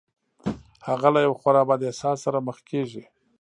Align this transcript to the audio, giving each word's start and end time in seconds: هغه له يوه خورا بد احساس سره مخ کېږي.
هغه 0.89 1.07
له 1.13 1.19
يوه 1.25 1.37
خورا 1.41 1.61
بد 1.69 1.81
احساس 1.89 2.17
سره 2.25 2.39
مخ 2.47 2.57
کېږي. 2.69 3.03